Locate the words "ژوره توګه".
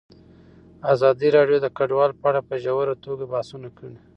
2.63-3.23